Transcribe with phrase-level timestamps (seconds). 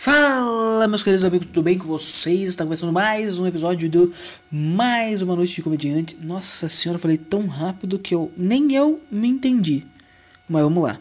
[0.00, 2.50] Fala, meus queridos amigos, tudo bem com vocês?
[2.50, 4.12] Está começando mais um episódio do
[4.48, 6.16] Mais uma Noite de Comediante.
[6.22, 9.84] Nossa senhora, falei tão rápido que eu nem eu me entendi.
[10.48, 11.00] Mas vamos lá.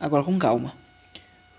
[0.00, 0.74] Agora com calma.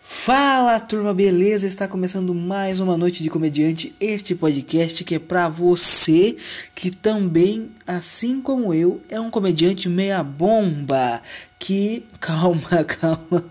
[0.07, 1.65] Fala, turma, beleza?
[1.65, 6.37] Está começando mais uma Noite de Comediante, este podcast que é para você
[6.75, 11.23] que também, assim como eu, é um comediante meia bomba,
[11.57, 13.43] que calma, calma.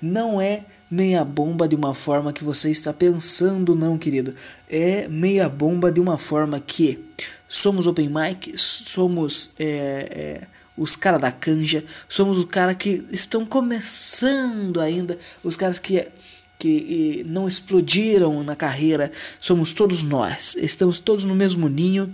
[0.00, 4.32] Não é meia bomba de uma forma que você está pensando, não, querido.
[4.70, 7.04] É meia bomba de uma forma que
[7.48, 13.46] somos open mic, somos é, é, os caras da canja, somos os caras que estão
[13.46, 16.08] começando ainda, os caras que
[16.56, 19.10] que não explodiram na carreira,
[19.40, 22.10] somos todos nós, estamos todos no mesmo ninho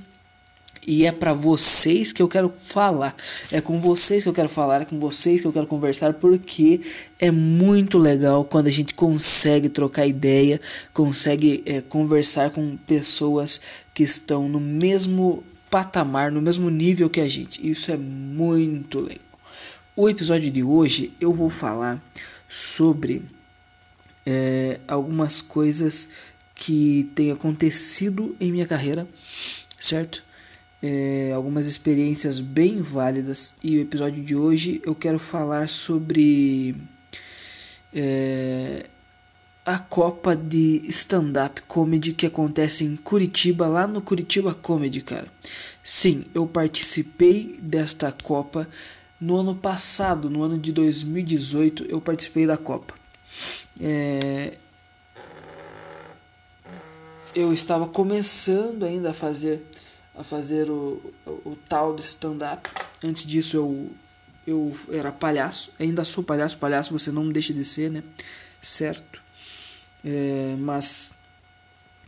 [0.86, 3.14] e é para vocês que eu quero falar.
[3.52, 6.80] É com vocês que eu quero falar, é com vocês que eu quero conversar, porque
[7.18, 10.60] é muito legal quando a gente consegue trocar ideia,
[10.92, 13.60] consegue é, conversar com pessoas
[13.92, 17.66] que estão no mesmo patamar, no mesmo nível que a gente.
[17.68, 19.24] Isso é muito legal.
[19.96, 22.02] O episódio de hoje eu vou falar
[22.48, 23.22] sobre
[24.26, 26.10] é, algumas coisas
[26.54, 29.06] que têm acontecido em minha carreira,
[29.80, 30.22] certo?
[30.82, 36.74] é, algumas experiências bem válidas e o episódio de hoje eu quero falar sobre
[37.94, 38.86] é,
[39.70, 45.28] a Copa de Stand-Up Comedy que acontece em Curitiba, lá no Curitiba Comedy, cara.
[45.80, 48.66] Sim, eu participei desta Copa
[49.20, 52.94] no ano passado, no ano de 2018, eu participei da Copa.
[53.80, 54.58] É,
[57.32, 59.64] eu estava começando ainda a fazer
[60.16, 62.68] a fazer o, o, o tal de stand-up.
[63.04, 63.90] Antes disso eu,
[64.44, 68.02] eu era palhaço, ainda sou palhaço, palhaço você não deixa de ser, né?
[68.60, 69.29] Certo?
[70.04, 71.14] É, mas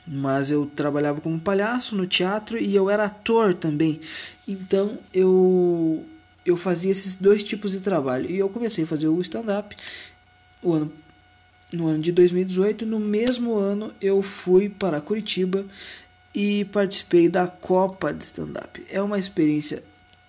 [0.06, 4.00] mas eu trabalhava como palhaço no teatro e eu era ator também.
[4.46, 6.04] Então eu
[6.44, 9.76] eu fazia esses dois tipos de trabalho e eu comecei a fazer o stand-up
[10.62, 10.92] o ano
[11.72, 12.84] no ano de 2018.
[12.86, 15.64] No mesmo ano eu fui para Curitiba
[16.34, 18.84] e participei da Copa de Stand-Up.
[18.90, 19.82] É uma experiência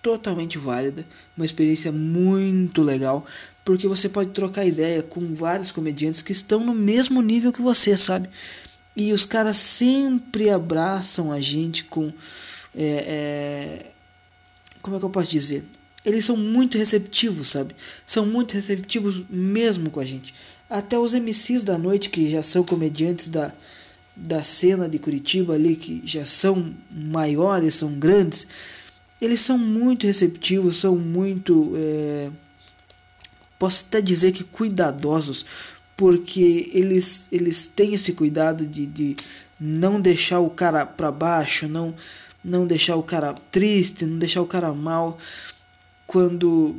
[0.04, 3.24] totalmente válida, uma experiência muito legal,
[3.64, 7.96] porque você pode trocar ideia com vários comediantes que estão no mesmo nível que você,
[7.96, 8.28] sabe?
[8.94, 12.12] E os caras sempre abraçam a gente com.
[12.76, 13.86] É, é,
[14.82, 15.64] como é que eu posso dizer?
[16.04, 17.74] Eles são muito receptivos, sabe?
[18.06, 20.34] São muito receptivos mesmo com a gente.
[20.68, 23.54] Até os MCs da noite, que já são comediantes da,
[24.14, 28.46] da cena de Curitiba ali, que já são maiores, são grandes,
[29.24, 31.72] eles são muito receptivos, são muito.
[31.76, 32.30] É,
[33.58, 35.46] posso até dizer que cuidadosos,
[35.96, 39.16] porque eles, eles têm esse cuidado de, de
[39.58, 41.94] não deixar o cara para baixo, não,
[42.44, 45.18] não deixar o cara triste, não deixar o cara mal.
[46.06, 46.76] Quando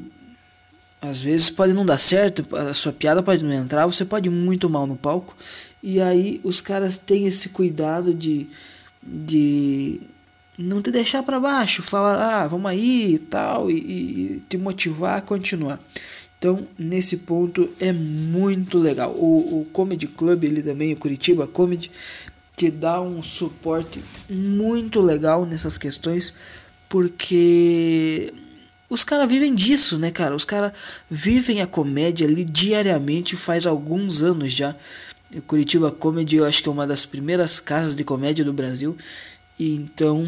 [1.01, 4.31] às vezes pode não dar certo, a sua piada pode não entrar, você pode ir
[4.31, 5.35] muito mal no palco.
[5.81, 8.47] E aí os caras têm esse cuidado de,
[9.01, 10.01] de
[10.57, 15.21] não te deixar para baixo, falar, ah, vamos aí tal, e, e, te motivar a
[15.21, 15.79] continuar.
[16.37, 19.11] Então, nesse ponto é muito legal.
[19.11, 21.89] O, o Comedy Club, ele também, o Curitiba Comedy,
[22.55, 26.33] te dá um suporte muito legal nessas questões,
[26.87, 28.33] porque
[28.89, 30.35] os caras vivem disso, né, cara?
[30.35, 30.71] Os caras
[31.09, 34.75] vivem a comédia ali diariamente faz alguns anos já.
[35.33, 38.95] O Curitiba Comedy eu acho que é uma das primeiras casas de comédia do Brasil.
[39.57, 40.23] E então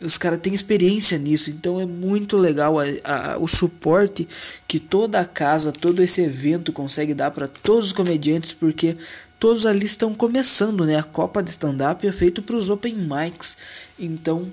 [0.00, 4.28] os caras têm experiência nisso, então é muito legal a, a, o suporte
[4.68, 8.96] que toda a casa, todo esse evento consegue dar para todos os comediantes, porque
[9.40, 10.98] todos ali estão começando, né?
[10.98, 13.56] A Copa de Stand-Up é feito para os open mics,
[13.98, 14.50] então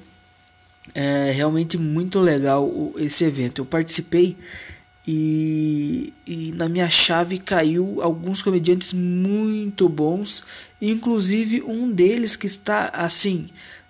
[0.96, 3.62] é realmente muito legal esse evento.
[3.62, 4.38] Eu participei
[5.06, 10.46] e, e na minha chave caiu alguns comediantes muito bons,
[10.82, 13.48] inclusive um deles que está assim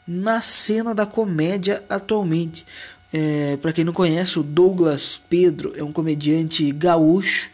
[0.08, 2.66] na cena da comédia atualmente.
[3.12, 7.50] É, Para quem não conhece, o Douglas Pedro é um comediante gaúcho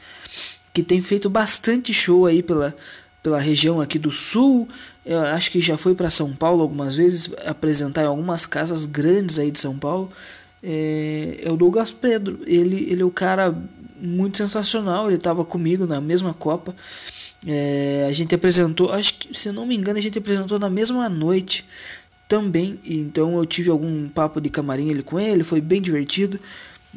[0.74, 2.76] que tem feito bastante show aí pela,
[3.22, 4.68] pela região aqui do sul.
[5.06, 9.38] Eu acho que já foi para São Paulo algumas vezes apresentar em algumas casas grandes
[9.38, 10.12] aí de São Paulo.
[10.64, 12.40] É, é o Douglas Pedro.
[12.46, 13.56] Ele, ele é o cara
[14.00, 15.08] muito sensacional.
[15.08, 16.76] Ele estava comigo na mesma Copa.
[17.46, 21.08] É, a gente apresentou, acho que se não me engano, a gente apresentou na mesma
[21.08, 21.66] noite
[22.30, 22.80] também.
[22.86, 26.40] Então eu tive algum papo de camarim ele com ele, foi bem divertido.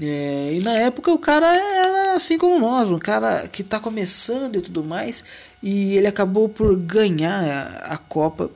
[0.01, 4.57] É, e na época o cara era assim como nós, um cara que está começando
[4.57, 5.25] e tudo mais,
[5.63, 8.51] e ele acabou por ganhar a, a Copa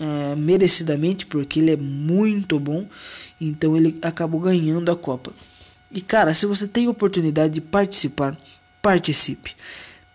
[0.00, 2.86] uh, merecidamente, porque ele é muito bom,
[3.40, 5.32] então ele acabou ganhando a Copa.
[5.92, 8.36] E cara, se você tem oportunidade de participar,
[8.82, 9.54] participe.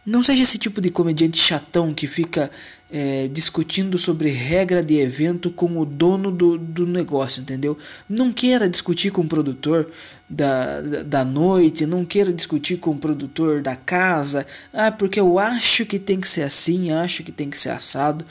[0.09, 2.49] Não seja esse tipo de comediante chatão que fica
[2.91, 7.77] é, discutindo sobre regra de evento com o dono do, do negócio, entendeu?
[8.09, 9.87] Não queira discutir com o produtor
[10.27, 15.85] da, da noite, não queira discutir com o produtor da casa, ah, porque eu acho
[15.85, 18.25] que tem que ser assim, acho que tem que ser assado,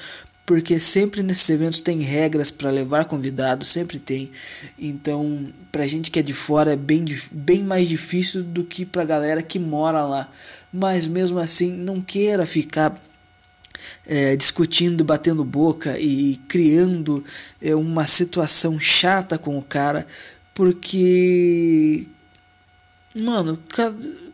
[0.49, 4.31] porque sempre nesses eventos tem regras para levar convidados, sempre tem.
[4.79, 9.05] Então, pra gente que é de fora é bem, bem mais difícil do que pra
[9.05, 10.33] galera que mora lá.
[10.73, 12.99] Mas mesmo assim, não queira ficar
[14.07, 17.23] é, discutindo, batendo boca e criando
[17.61, 20.07] é, uma situação chata com o cara,
[20.55, 22.09] porque,
[23.15, 23.59] mano,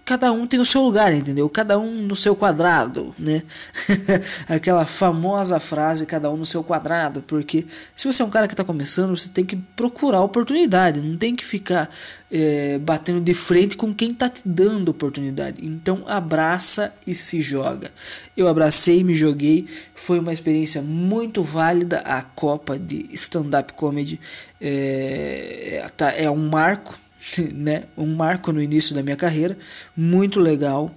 [0.05, 1.49] cada um tem o seu lugar, entendeu?
[1.49, 3.43] Cada um no seu quadrado, né?
[4.47, 7.67] Aquela famosa frase, cada um no seu quadrado, porque
[7.97, 11.35] se você é um cara que está começando, você tem que procurar oportunidade, não tem
[11.35, 11.89] que ficar
[12.31, 15.65] é, batendo de frente com quem está te dando oportunidade.
[15.65, 17.91] Então abraça e se joga.
[18.37, 22.01] Eu abracei, me joguei, foi uma experiência muito válida.
[22.01, 24.21] A Copa de Stand-Up Comedy
[24.61, 25.83] é,
[26.17, 27.04] é um marco
[27.53, 29.57] né, um marco no início da minha carreira,
[29.97, 30.95] muito legal.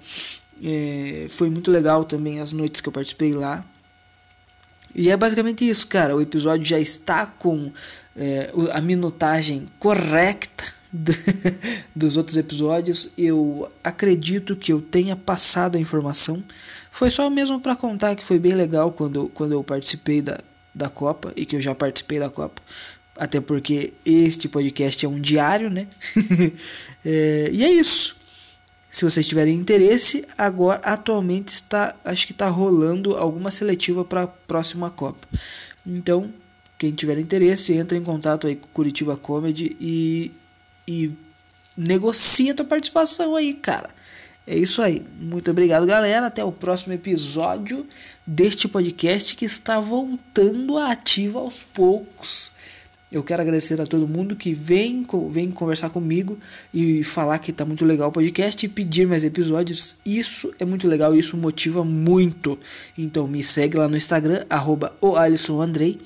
[0.63, 3.65] É, foi muito legal também as noites que eu participei lá.
[4.93, 6.15] E é basicamente isso, cara.
[6.15, 7.71] O episódio já está com
[8.15, 10.65] é, a minutagem correta
[11.95, 13.11] dos outros episódios.
[13.17, 16.43] Eu acredito que eu tenha passado a informação.
[16.91, 20.39] Foi só mesmo para contar que foi bem legal quando, quando eu participei da,
[20.73, 22.59] da Copa e que eu já participei da Copa
[23.19, 25.87] até porque este podcast é um diário, né?
[27.05, 28.15] é, e é isso.
[28.89, 34.27] Se vocês tiverem interesse, agora atualmente está, acho que está rolando alguma seletiva para a
[34.27, 35.27] próxima Copa.
[35.85, 36.33] Então,
[36.77, 40.31] quem tiver interesse, entra em contato aí com Curitiba Comedy e,
[40.87, 41.11] e
[41.77, 43.89] negocia a tua participação aí, cara.
[44.47, 45.05] É isso aí.
[45.19, 46.27] Muito obrigado, galera.
[46.27, 47.85] Até o próximo episódio
[48.25, 52.53] deste podcast que está voltando a ativa aos poucos.
[53.09, 56.37] Eu quero agradecer a todo mundo que vem, vem conversar comigo
[56.73, 59.95] e falar que está muito legal o podcast e pedir mais episódios.
[60.05, 62.59] Isso é muito legal e isso motiva muito.
[62.97, 65.97] Então me segue lá no Instagram, arroba o Alisson Andrei.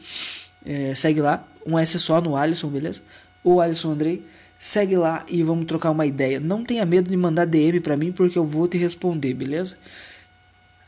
[0.64, 3.02] É, segue lá, um S só no Alisson, beleza?
[3.44, 4.24] O Alisson Andrei.
[4.60, 6.40] Segue lá e vamos trocar uma ideia.
[6.40, 9.78] Não tenha medo de mandar DM para mim porque eu vou te responder, beleza?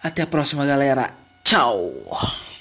[0.04, 1.12] Até a próxima, galera.
[1.44, 2.53] Tchau!